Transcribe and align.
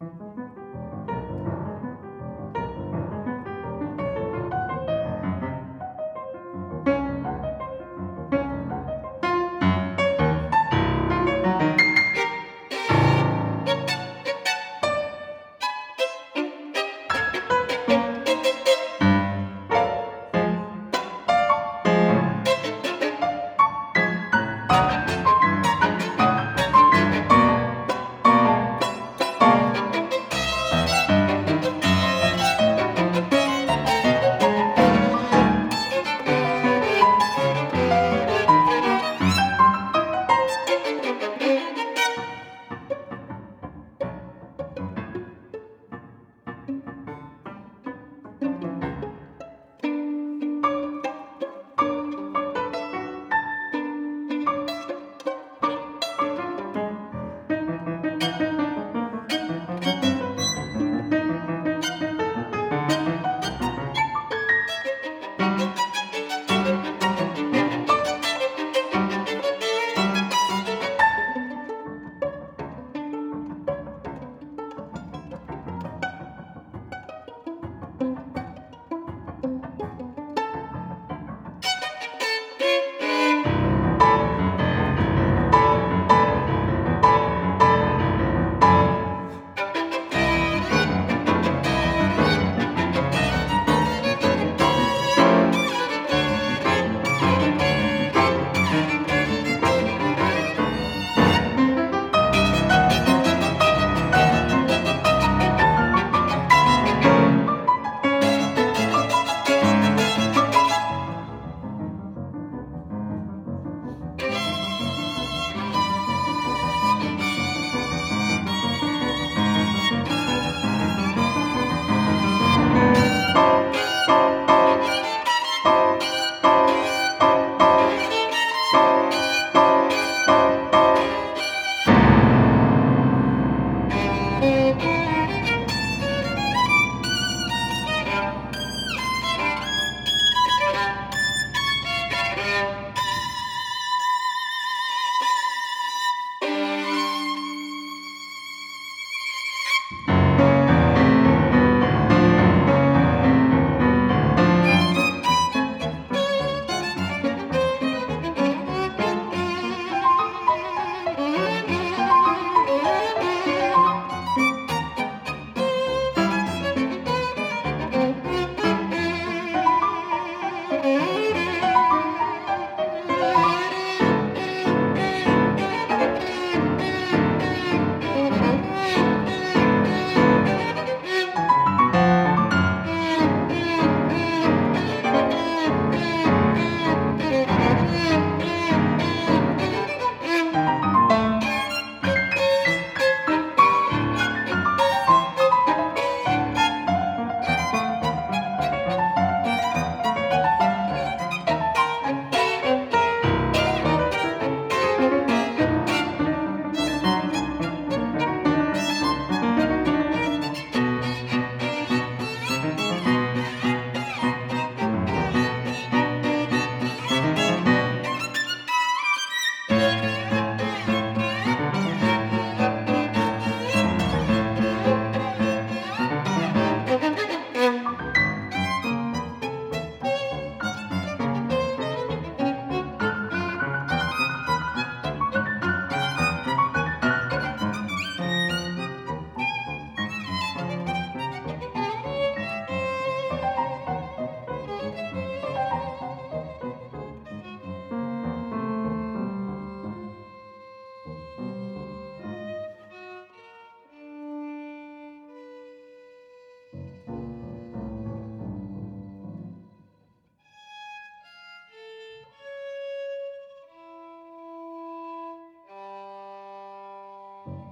Música 0.00 0.65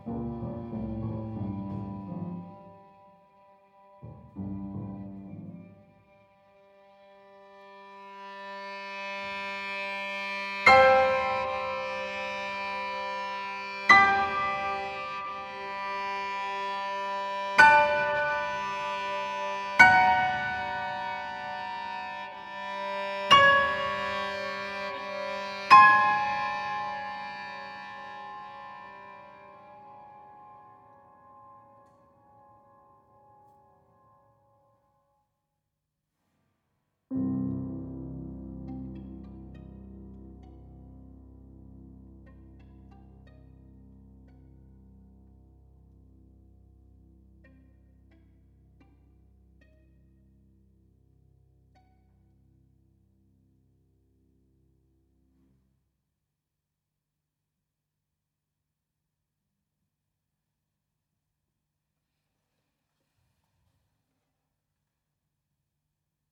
Bye. 0.07 0.34